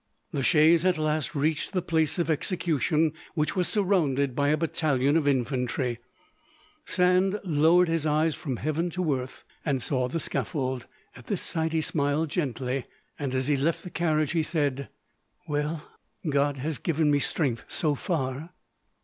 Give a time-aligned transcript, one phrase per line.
[0.31, 5.15] The chaise at last reached the place of execution, which was surrounded by a battalion
[5.15, 5.99] of infantry;
[6.87, 10.87] Sand lowered his eyes from heaven to earth and saw the scaffold.
[11.15, 12.85] At this sight he smiled gently,
[13.19, 14.89] and as he left the carriage he said,
[15.47, 15.87] "Well,
[16.27, 18.53] God has given me strength so far."